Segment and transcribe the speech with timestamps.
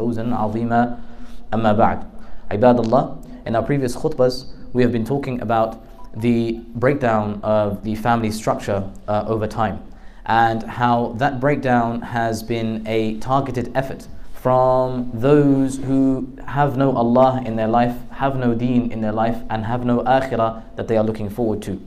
[0.00, 0.97] فوزا عظيما
[1.53, 1.99] أما بعد
[2.51, 5.83] عباد الله in our previous khutbas we have been talking about
[6.15, 9.79] the breakdown of the family structure uh, over time
[10.25, 17.43] and how that breakdown has been a targeted effort from those who have no Allah
[17.45, 20.97] in their life, have no deen in their life, and have no akhirah that they
[20.97, 21.79] are looking forward to.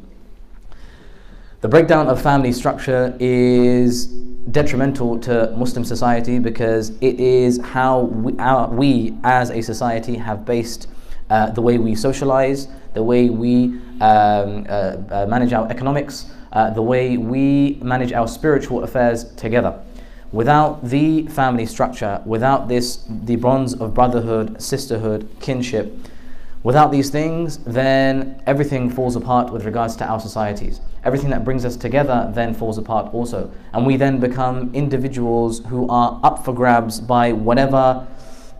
[1.64, 4.08] The breakdown of family structure is
[4.50, 10.44] detrimental to Muslim society because it is how we, our, we as a society have
[10.44, 10.88] based
[11.30, 16.68] uh, the way we socialize, the way we um, uh, uh, manage our economics, uh,
[16.68, 19.74] the way we manage our spiritual affairs together.
[20.32, 25.96] Without the family structure, without this, the bonds of brotherhood, sisterhood, kinship,
[26.62, 30.82] without these things, then everything falls apart with regards to our societies.
[31.04, 33.50] Everything that brings us together then falls apart also.
[33.72, 38.06] And we then become individuals who are up for grabs by whatever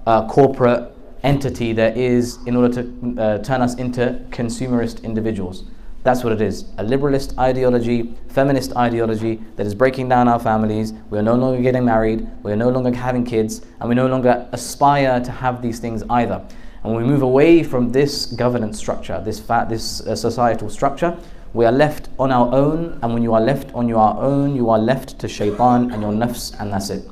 [0.07, 5.65] uh, corporate entity there is in order to uh, turn us into consumerist individuals.
[6.03, 10.93] That's what it is a liberalist ideology, feminist ideology that is breaking down our families.
[11.09, 14.07] We are no longer getting married, we are no longer having kids, and we no
[14.07, 16.47] longer aspire to have these things either.
[16.83, 21.17] And when we move away from this governance structure, this, fat, this uh, societal structure,
[21.55, 24.69] we are left on our own, and when you are left on your own, you
[24.71, 27.09] are left to shaitan and your nafs, and that's it.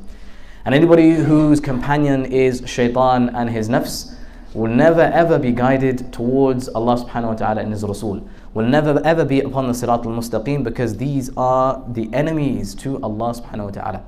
[0.64, 4.14] And anybody whose companion is shaitan and his nafs
[4.54, 8.28] will never ever be guided towards Allah subhanahu wa ta'ala and His Rasul.
[8.52, 13.02] Will never ever be upon the Sirat al Mustaqim because these are the enemies to
[13.02, 14.04] Allah subhanahu wa ta'ala.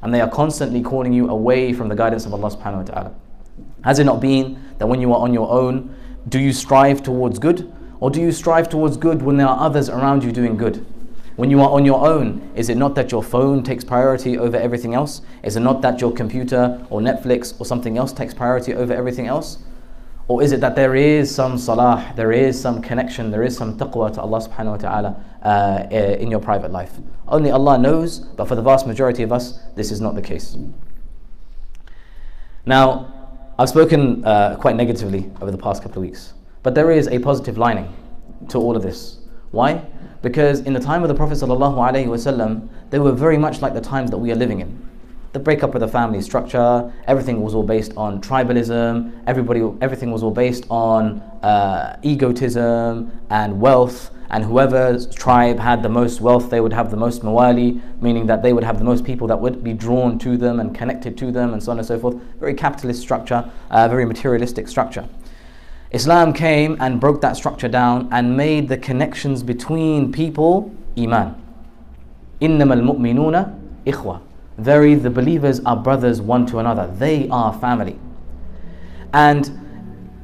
[0.00, 3.14] And they are constantly calling you away from the guidance of Allah subhanahu wa ta'ala.
[3.84, 5.94] Has it not been that when you are on your own,
[6.28, 7.70] do you strive towards good?
[8.02, 10.84] Or do you strive towards good when there are others around you doing good?
[11.36, 14.56] When you are on your own, is it not that your phone takes priority over
[14.56, 15.22] everything else?
[15.44, 19.28] Is it not that your computer or Netflix or something else takes priority over everything
[19.28, 19.58] else?
[20.26, 23.78] Or is it that there is some salah, there is some connection, there is some
[23.78, 26.98] taqwa to Allah subhanahu wa ta'ala uh, in your private life?
[27.28, 30.56] Only Allah knows, but for the vast majority of us, this is not the case.
[32.66, 36.32] Now, I've spoken uh, quite negatively over the past couple of weeks,
[36.62, 37.94] but there is a positive lining
[38.48, 39.18] to all of this.
[39.50, 39.84] Why?
[40.22, 44.10] Because in the time of the Prophet ﷺ, they were very much like the times
[44.10, 44.88] that we are living in.
[45.32, 50.22] The breakup of the family structure, everything was all based on tribalism, everybody, everything was
[50.22, 56.60] all based on uh, egotism and wealth, and whoever's tribe had the most wealth, they
[56.60, 59.62] would have the most mawali, meaning that they would have the most people that would
[59.64, 62.16] be drawn to them and connected to them, and so on and so forth.
[62.38, 65.06] Very capitalist structure, uh, very materialistic structure.
[65.91, 71.35] Islam came and broke that structure down and made the connections between people iman.
[72.41, 74.21] إنما المؤمنون إخوة.
[74.57, 76.87] Very, the believers are brothers one to another.
[76.97, 77.99] They are family.
[79.13, 79.49] And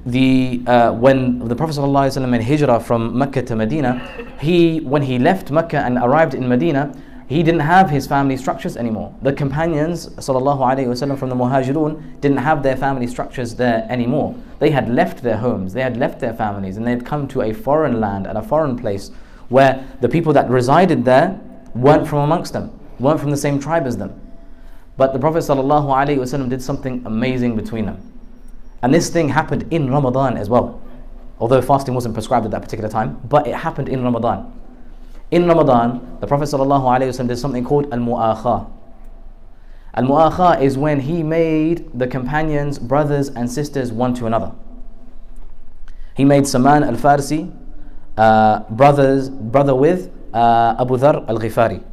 [0.06, 4.06] the uh, when the Prophet ﷺ made hijrah from Mecca to Medina,
[4.40, 6.94] he when he left Mecca and arrived in Medina,
[7.29, 9.15] he didn't have his family structures anymore.
[9.21, 14.35] The companions, sallallahu alaihi wasallam, from the Muhajirun, didn't have their family structures there anymore.
[14.61, 17.43] They had left their homes, they had left their families, and they had come to
[17.43, 19.11] a foreign land and a foreign place
[19.51, 21.39] where the people that resided there
[21.75, 24.19] weren't from amongst them, weren't from the same tribe as them.
[24.97, 28.11] But the Prophet sallallahu alaihi wasallam did something amazing between them,
[28.81, 30.81] and this thing happened in Ramadan as well.
[31.41, 34.51] Although fasting wasn't prescribed at that particular time, but it happened in Ramadan.
[35.31, 38.71] In Ramadan, the Prophet ﷺ did something called al mu'akha.
[39.95, 44.53] Al mu'akha is when he made the companions brothers and sisters one to another.
[46.17, 47.53] He made Salman al Farsi
[48.17, 51.85] uh, brothers, brother with uh, Abu Dhar al Ghifari.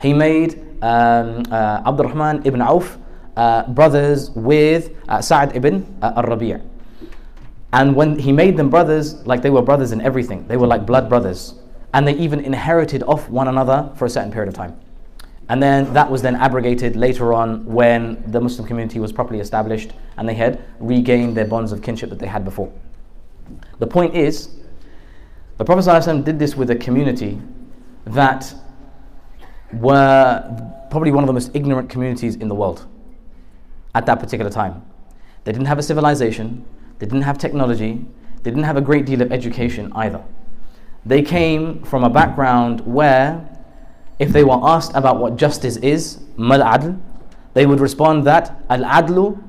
[0.00, 2.96] He made um, uh, Abdurrahman ibn Auf
[3.36, 6.62] uh, brothers with uh, Sa'ad ibn uh, al Rabi'.
[7.74, 10.86] And when he made them brothers, like they were brothers in everything, they were like
[10.86, 11.54] blood brothers
[11.94, 14.78] and they even inherited off one another for a certain period of time.
[15.48, 19.92] And then that was then abrogated later on when the Muslim community was properly established
[20.18, 22.70] and they had regained their bonds of kinship that they had before.
[23.78, 24.50] The point is,
[25.56, 27.40] the Prophet ﷺ did this with a community
[28.04, 28.54] that
[29.72, 32.86] were probably one of the most ignorant communities in the world
[33.94, 34.84] at that particular time.
[35.44, 36.64] They didn't have a civilization,
[36.98, 38.04] they didn't have technology,
[38.42, 40.22] they didn't have a great deal of education either.
[41.04, 43.48] They came from a background where,
[44.18, 47.00] if they were asked about what justice is, mal adl,
[47.54, 49.42] they would respond that al adlu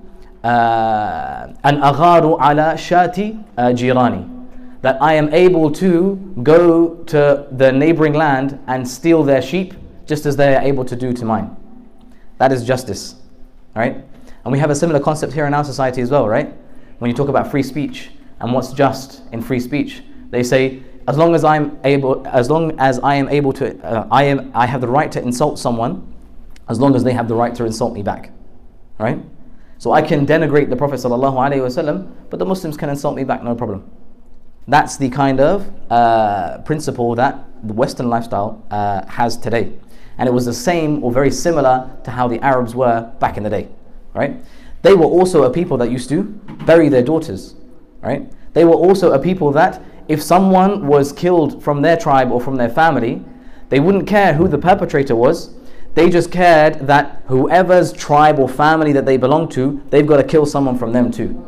[0.44, 4.36] uh, an agharu ala shati uh, jirani.
[4.82, 9.74] That I am able to go to the neighboring land and steal their sheep
[10.06, 11.56] just as they are able to do to mine.
[12.38, 13.16] That is justice.
[13.76, 13.96] Right?
[14.46, 16.52] And And we have a similar concept here in our society as well, right?
[16.98, 18.10] When you talk about free speech
[18.40, 20.02] and what's just in free speech,
[20.32, 24.08] they say, as long as I'm able, as long as I am able to, uh,
[24.12, 26.14] I am, I have the right to insult someone,
[26.68, 28.32] as long as they have the right to insult me back,
[29.00, 29.18] right?
[29.80, 33.56] So I can denigrate the Prophet ﷺ, but the Muslims can insult me back, no
[33.56, 33.90] problem.
[34.68, 39.74] That's the kind of uh, principle that the Western lifestyle uh, has today.
[40.20, 43.42] And it was the same or very similar to how the Arabs were back in
[43.42, 43.68] the day,
[44.14, 44.36] right?
[44.84, 46.22] They were also a people that used to
[46.68, 47.56] bury their daughters,
[48.02, 48.32] right?
[48.54, 52.56] They were also a people that if someone was killed from their tribe or from
[52.56, 53.24] their family,
[53.70, 55.54] they wouldn't care who the perpetrator was.
[55.94, 60.24] They just cared that whoever's tribe or family that they belong to, they've got to
[60.24, 61.46] kill someone from them too.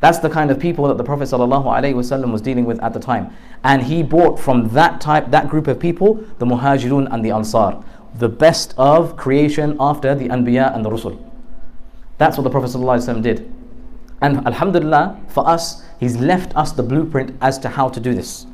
[0.00, 3.34] That's the kind of people that the Prophet ﷺ was dealing with at the time.
[3.64, 7.82] And he brought from that type, that group of people, the Muhajirun and the Ansar,
[8.14, 11.18] the best of creation after the Anbiya and the Rusul.
[12.18, 13.50] That's what the Prophet ﷺ did.
[14.20, 18.46] And Alhamdulillah, for us, he's left us the blueprint as to how to do this.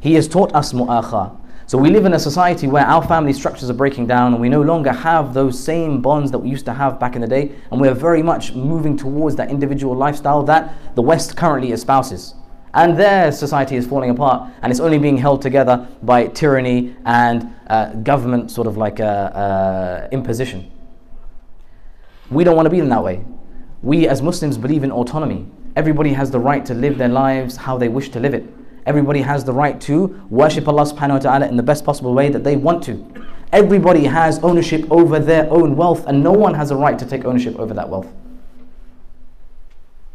[0.00, 1.36] He has taught us mu'akha.
[1.68, 4.48] So we live in a society where our family structures are breaking down and we
[4.48, 7.50] no longer have those same bonds that we used to have back in the day.
[7.72, 12.34] And we're very much moving towards that individual lifestyle that the West currently espouses.
[12.72, 17.52] And their society is falling apart and it's only being held together by tyranny and
[17.66, 20.70] uh, government sort of like a, imposition.
[22.30, 23.24] We don't want to be in that way.
[23.82, 25.48] We as Muslims believe in autonomy.
[25.76, 28.44] Everybody has the right to live their lives how they wish to live it.
[28.86, 32.30] Everybody has the right to worship Allah subhanahu wa ta'ala in the best possible way
[32.30, 33.04] that they want to.
[33.52, 37.24] Everybody has ownership over their own wealth, and no one has a right to take
[37.24, 38.08] ownership over that wealth.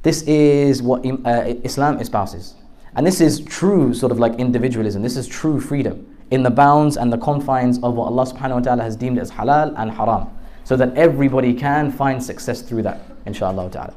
[0.01, 2.55] This is what uh, Islam espouses.
[2.95, 5.03] And this is true sort of like individualism.
[5.03, 8.59] This is true freedom in the bounds and the confines of what Allah subhanahu wa
[8.61, 10.27] ta'ala has deemed as halal and haram.
[10.63, 13.93] So that everybody can find success through that, inshallah ta'ala.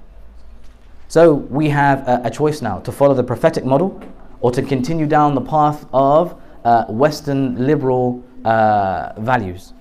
[1.08, 4.02] So we have a, a choice now to follow the prophetic model
[4.40, 9.72] or to continue down the path of uh, Western liberal uh, values.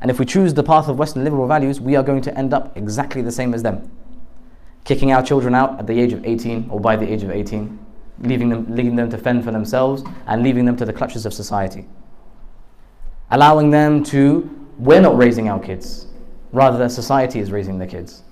[0.00, 2.54] And if we choose the path of Western liberal values, we are going to end
[2.54, 3.90] up exactly the same as them.
[4.84, 7.78] Kicking our children out at the age of 18 or by the age of 18,
[8.20, 11.34] leaving them, leaving them to fend for themselves and leaving them to the clutches of
[11.34, 11.86] society.
[13.30, 14.48] Allowing them to,
[14.78, 16.06] we're not raising our kids,
[16.52, 18.22] rather society is raising their kids,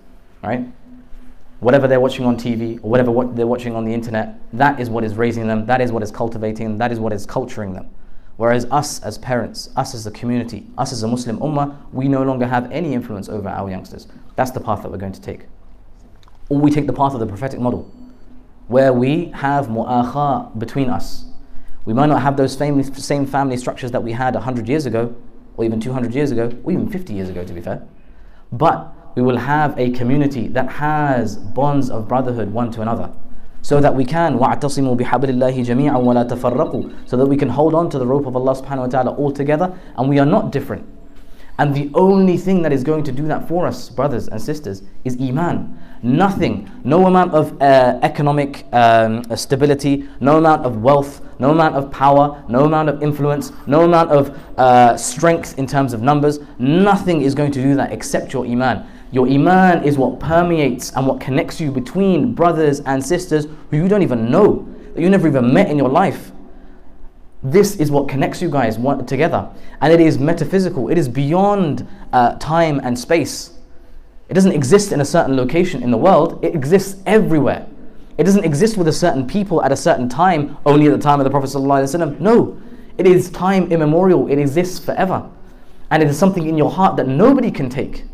[0.43, 0.65] right?
[1.61, 4.91] Whatever they're watching on TV or whatever what they're watching on the internet, that is
[4.91, 7.73] what is raising them, that is what is cultivating them, that is what is culturing
[7.73, 7.89] them.
[8.37, 12.23] Whereas us as parents, us as a community, us as a Muslim ummah, we no
[12.23, 14.07] longer have any influence over our youngsters.
[14.35, 15.47] That's the path that we're going to take.
[16.51, 17.91] Or we take the path of the prophetic model,
[18.69, 21.25] where we have mu'akha between us.
[21.87, 25.17] We might not have those family, same family structures that we had 100 years ago,
[25.57, 27.87] or even 200 years ago, or even 50 years ago, to be fair.
[28.53, 33.12] But we will have a community that has bonds of brotherhood one to another
[33.62, 37.76] so that we can وَاعْتَصِمُوا بِحَبْلِ اللَّهِ جَمِيعًا وَلَا تَفَرَّقُوا so that we can hold
[37.76, 40.52] on to the rope of Allah subhanahu wa ta'ala all together and we are not
[40.52, 40.88] different
[41.60, 44.82] and the only thing that is going to do that for us brothers and sisters
[45.04, 51.52] is iman nothing no amount of uh, economic um, stability no amount of wealth no
[51.52, 56.02] amount of power no amount of influence no amount of uh, strength in terms of
[56.02, 60.93] numbers nothing is going to do that except your iman your iman is what permeates
[60.93, 65.09] and what connects you between brothers and sisters who you don't even know, that you
[65.09, 66.33] never even met in your life.
[67.43, 69.49] This is what connects you guys together.
[69.81, 73.53] And it is metaphysical, it is beyond uh, time and space.
[74.29, 77.67] It doesn't exist in a certain location in the world, it exists everywhere.
[78.19, 81.21] It doesn't exist with a certain people at a certain time, only at the time
[81.21, 81.51] of the Prophet.
[81.51, 82.19] ﷺ.
[82.19, 82.61] No,
[82.97, 85.29] it is time immemorial, it exists forever.
[85.91, 88.05] And it is something in your heart that nobody can take.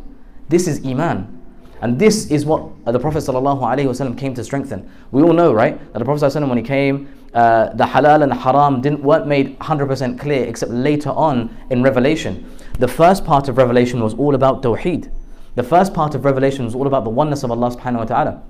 [0.49, 1.41] This is Iman.
[1.83, 4.89] And this is what the Prophet ﷺ came to strengthen.
[5.11, 8.31] We all know, right, that the Prophet ﷺ, when he came, uh, the halal and
[8.31, 12.49] the haram didn't, weren't made 100% clear except later on in Revelation.
[12.79, 15.11] The first part of Revelation was all about Tawheed.
[15.57, 18.43] The first part of Revelation was all about the oneness of Allah subhanahu wa ta'ala.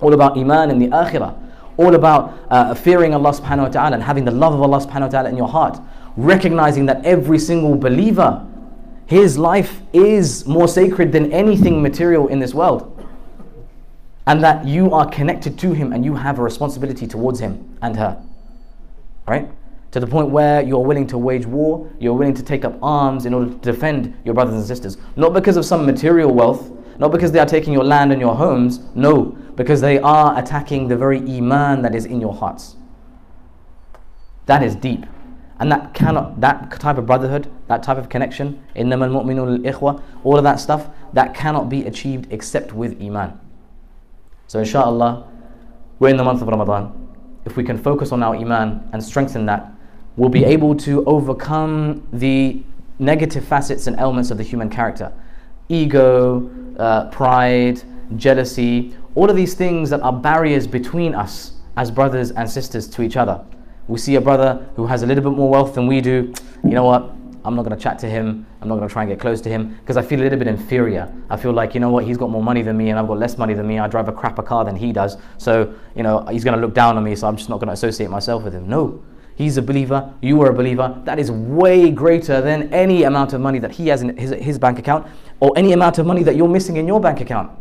[0.00, 1.36] All about Iman and the Akhirah.
[1.76, 5.02] All about uh, fearing Allah subhanahu wa ta'ala and having the love of Allah subhanahu
[5.02, 5.78] wa ta'ala in your heart.
[6.16, 8.44] Recognizing that every single believer
[9.08, 12.94] his life is more sacred than anything material in this world.
[14.26, 17.96] And that you are connected to him and you have a responsibility towards him and
[17.96, 18.22] her.
[19.26, 19.50] Right?
[19.92, 23.24] To the point where you're willing to wage war, you're willing to take up arms
[23.24, 24.98] in order to defend your brothers and sisters.
[25.16, 28.36] Not because of some material wealth, not because they are taking your land and your
[28.36, 29.24] homes, no,
[29.56, 32.76] because they are attacking the very iman that is in your hearts.
[34.44, 35.06] That is deep.
[35.59, 40.37] And that cannot, that type of brotherhood, that type of connection, إِنَّمَا الْمُؤْمِنُونَ الْإِخْوَةِ, all
[40.37, 43.39] of that stuff, that cannot be achieved except with Iman.
[44.47, 45.27] So, inshallah,
[45.99, 47.09] we're in the month of Ramadan.
[47.45, 49.71] If we can focus on our Iman and strengthen that,
[50.17, 52.63] we'll be able to overcome the
[52.99, 55.11] negative facets and elements of the human character
[55.69, 57.81] ego, uh, pride,
[58.17, 63.01] jealousy, all of these things that are barriers between us as brothers and sisters to
[63.01, 63.43] each other.
[63.88, 66.32] We see a brother who has a little bit more wealth than we do.
[66.62, 67.10] You know what?
[67.44, 68.46] I'm not going to chat to him.
[68.60, 70.38] I'm not going to try and get close to him because I feel a little
[70.38, 71.10] bit inferior.
[71.30, 73.18] I feel like, you know what, he's got more money than me and I've got
[73.18, 73.78] less money than me.
[73.78, 75.16] I drive a crapper car than he does.
[75.38, 77.68] So, you know, he's going to look down on me, so I'm just not going
[77.68, 78.68] to associate myself with him.
[78.68, 79.02] No.
[79.36, 81.00] He's a believer, you are a believer.
[81.04, 84.58] That is way greater than any amount of money that he has in his, his
[84.58, 85.06] bank account
[85.38, 87.52] or any amount of money that you're missing in your bank account.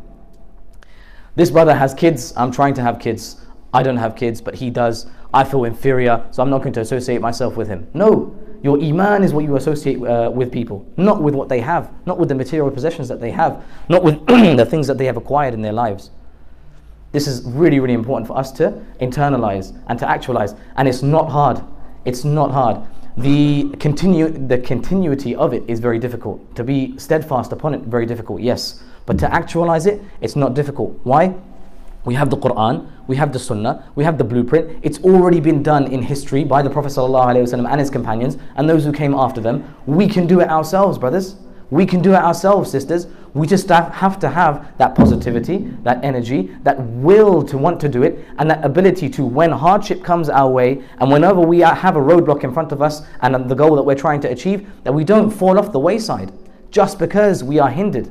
[1.35, 2.33] This brother has kids.
[2.35, 3.45] I'm trying to have kids.
[3.73, 5.07] I don't have kids, but he does.
[5.33, 7.87] I feel inferior, so I'm not going to associate myself with him.
[7.93, 11.91] No, your iman is what you associate uh, with people, not with what they have,
[12.05, 15.17] not with the material possessions that they have, not with the things that they have
[15.17, 16.11] acquired in their lives.
[17.11, 20.55] This is really, really important for us to internalize and to actualize.
[20.75, 21.61] And it's not hard.
[22.05, 22.81] It's not hard.
[23.17, 26.55] The, continue, the continuity of it is very difficult.
[26.55, 28.83] To be steadfast upon it, very difficult, yes.
[29.05, 30.99] But to actualize it, it's not difficult.
[31.03, 31.33] Why?
[32.07, 34.79] We have the Quran, we have the Sunnah, we have the blueprint.
[34.81, 38.85] It's already been done in history by the Prophet ﷺ and his companions and those
[38.85, 39.75] who came after them.
[39.85, 41.35] We can do it ourselves, brothers.
[41.69, 43.07] We can do it ourselves, sisters.
[43.33, 48.03] We just have to have that positivity, that energy, that will to want to do
[48.03, 51.99] it, and that ability to, when hardship comes our way, and whenever we have a
[51.99, 55.03] roadblock in front of us and the goal that we're trying to achieve, that we
[55.03, 56.31] don't fall off the wayside
[56.71, 58.09] just because we are hindered.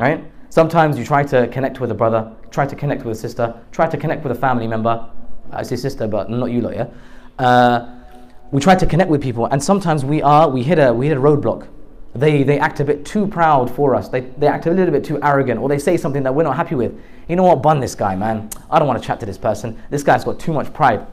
[0.00, 0.24] Right?
[0.50, 3.88] Sometimes you try to connect with a brother, try to connect with a sister, try
[3.88, 5.08] to connect with a family member.
[5.50, 6.88] I say sister, but not you lot, yeah?
[7.38, 7.98] Uh,
[8.52, 11.16] we try to connect with people, and sometimes we are we hit a we hit
[11.16, 11.66] a roadblock
[12.14, 14.08] they, they act a bit too proud for us.
[14.08, 16.56] They, they act a little bit too arrogant, or they say something that we're not
[16.56, 16.98] happy with.
[17.28, 17.62] You know what?
[17.62, 18.50] Bun this guy, man.
[18.70, 19.80] I don't want to chat to this person.
[19.88, 21.06] This guy's got too much pride.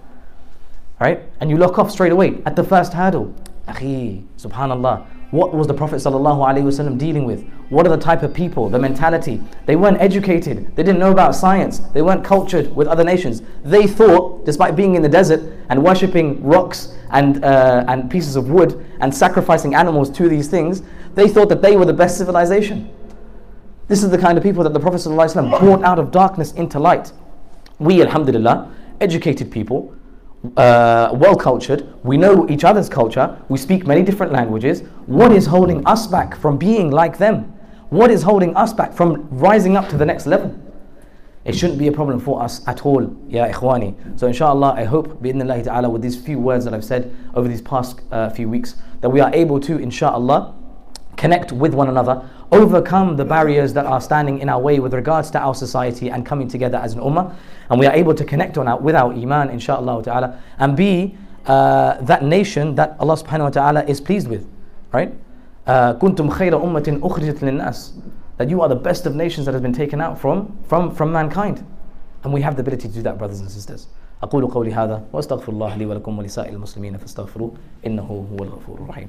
[1.00, 1.22] Right?
[1.40, 3.34] And you lock off straight away at the first hurdle.
[3.68, 5.06] Akhi, subhanallah.
[5.32, 7.48] What was the Prophet ﷺ dealing with?
[7.70, 9.44] What are the type of people, the mentality?
[9.68, 10.76] They weren't educated.
[10.76, 11.80] They didn't know about science.
[11.80, 13.44] They weren't cultured with other nations.
[13.64, 18.50] They thought, despite being in the desert and worshipping rocks and, uh, and pieces of
[18.50, 20.82] wood and sacrificing animals to these things,
[21.14, 22.90] they thought that they were the best civilization.
[23.88, 26.80] This is the kind of people that the Prophet ﷺ brought out of darkness into
[26.80, 27.12] light.
[27.78, 29.94] We, alhamdulillah, educated people,
[30.58, 34.82] uh, well cultured, we know each other's culture, we speak many different languages.
[35.06, 37.54] What is holding us back from being like them?
[37.90, 40.58] What is holding us back from rising up to the next level?
[41.46, 44.20] It shouldn't be a problem for us at all, ya ikhwani.
[44.20, 47.62] So inshallah, I hope, bi'idhnillahi ta'ala, with these few words that I've said over these
[47.62, 50.54] past uh, few weeks, that we are able to, inshallah,
[51.18, 55.31] connect with one another, overcome the barriers that are standing in our way with regards
[55.33, 57.35] to our society and coming together as an ummah.
[57.71, 61.17] And we are able to connect on our, with our iman, inshallah ta'ala, and be
[61.47, 64.47] uh, that nation that Allah subhanahu wa ta'ala is pleased with.
[64.93, 65.13] Right?
[65.67, 67.93] كنتم خير أمة أخرجت للناس
[68.37, 71.13] that you are the best of nations that has been taken out from, from, from
[71.13, 71.65] mankind.
[72.25, 73.87] And we have the ability to do that, brothers and sisters.
[74.23, 77.53] أقول قولي هذا وأستغفر الله لي ولكم ولسائر المسلمين فاستغفروه
[77.87, 79.09] إنه هو الغفور الرحيم.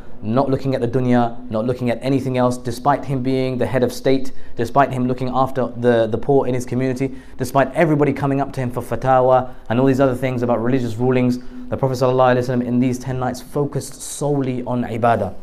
[0.21, 3.83] not looking at the dunya, not looking at anything else, despite him being the head
[3.83, 8.39] of state, despite him looking after the, the poor in his community, despite everybody coming
[8.39, 11.39] up to him for fatwa and all these other things about religious rulings.
[11.69, 15.35] The Prophet ﷺ in these 10 nights focused solely on ibadah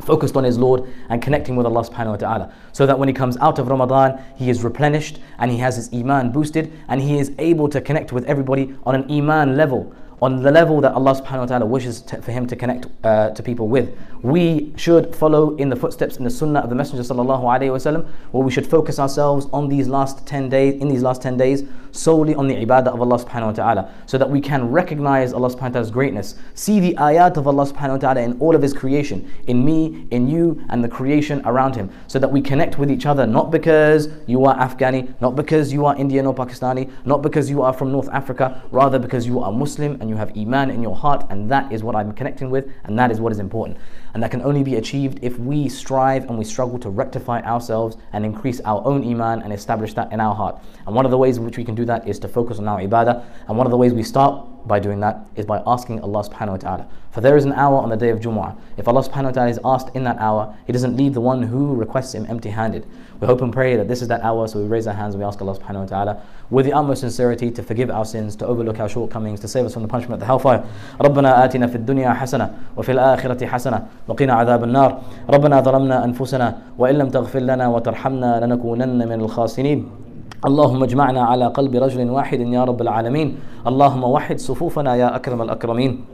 [0.00, 2.52] focused on his Lord and connecting with Allah subhanahu wa ta'ala.
[2.72, 5.92] So that when he comes out of Ramadan, he is replenished and he has his
[5.94, 10.42] iman boosted and he is able to connect with everybody on an iman level on
[10.42, 13.42] the level that Allah subhanahu wa ta'ala wishes to, for him to connect uh, to
[13.42, 13.94] people with.
[14.24, 18.06] We should follow in the footsteps in the sunnah of the Messenger sallallahu alayhi wasallam,
[18.30, 21.64] where we should focus ourselves on these last 10 days, in these last 10 days,
[21.92, 25.50] solely on the ibadah of Allah subhanahu wa ta'ala, so that we can recognize Allah
[25.50, 28.62] subhanahu wa ta'ala's greatness, see the ayat of Allah subhanahu wa ta'ala in all of
[28.62, 32.78] His creation, in me, in you, and the creation around Him, so that we connect
[32.78, 36.90] with each other, not because you are Afghani, not because you are Indian or Pakistani,
[37.04, 40.34] not because you are from North Africa, rather because you are Muslim and you have
[40.34, 43.30] Iman in your heart, and that is what I'm connecting with, and that is what
[43.30, 43.76] is important.
[44.14, 47.96] And that can only be achieved if we strive and we struggle to rectify ourselves
[48.12, 50.62] and increase our own iman and establish that in our heart.
[50.86, 52.68] And one of the ways in which we can do that is to focus on
[52.68, 53.24] our ibadah.
[53.48, 56.51] And one of the ways we start by doing that is by asking Allah subhanahu
[56.51, 56.87] wa ta'ala.
[57.11, 58.55] For there is an hour on the day of Jumu'ah.
[58.77, 61.41] If Allah subhanahu wa ta'ala is asked in that hour, He doesn't leave the one
[61.43, 62.85] who requests Him empty handed.
[63.19, 65.23] We hope and pray that this is that hour, so we raise our hands and
[65.23, 68.45] we ask Allah subhanahu wa ta'ala with the utmost sincerity to forgive our sins, to
[68.45, 70.63] overlook our shortcomings, to save us from the punishment of the hellfire.
[71.01, 76.95] ربنا آتنا في الدنيا حسنة وفي الآخرة حسنة وقنا عذاب النار ربنا ظلمنا أنفسنا وإن
[76.95, 80.02] لم تغفر لنا وترحمنا لنكونن من الخاسرين
[80.44, 83.28] اللهم اجمعنا على قلب رجل واحد يا رب العالمين.
[83.66, 86.04] اللهم وحد صفوفنا يا أكرم الأكرمين.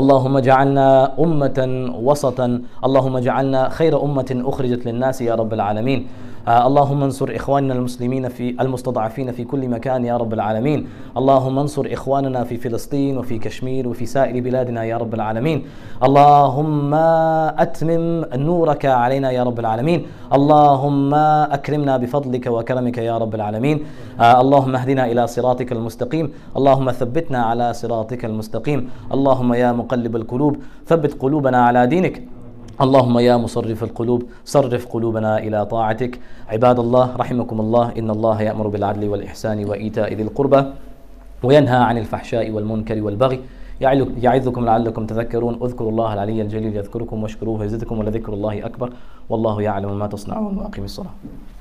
[0.00, 0.88] اللهم اجعلنا
[1.20, 1.58] أمة
[2.08, 2.62] وسطا.
[2.84, 6.06] اللهم اجعلنا خير أمة أخرجت للناس يا رب العالمين.
[6.48, 10.86] اللهم انصر إخواننا المسلمين في المستضعفين في كل مكان يا رب العالمين.
[11.16, 15.64] اللهم انصر إخواننا في فلسطين وفي كشمير وفي سائر بلادنا يا رب العالمين.
[16.02, 16.94] اللهم
[17.64, 20.06] أتمم نورك علينا يا رب العالمين.
[20.32, 21.14] اللهم
[21.58, 23.84] أكرمنا بفضلك وكرمك يا رب العالمين.
[24.20, 26.32] آه اللهم اهدنا إلى صراطك المستقيم.
[26.56, 28.90] اللهم ثبتنا على صراطك المستقيم.
[29.12, 30.56] اللهم يا مقلب القلوب
[30.86, 32.22] ثبت قلوبنا على دينك.
[32.80, 36.20] اللهم يا مصرف القلوب صرف قلوبنا إلى طاعتك.
[36.48, 40.64] عباد الله رحمكم الله إن الله يأمر بالعدل والإحسان وإيتاء ذي القربى
[41.42, 43.40] وينهى عن الفحشاء والمنكر والبغي.
[44.26, 45.54] يعظكم لعلكم تذكرون.
[45.62, 48.92] اذكروا الله العلي الجليل يذكركم واشكروه يزدكم ولذكر الله أكبر.
[49.30, 51.14] والله يعلم ما تصنعون وأقم الصلاة.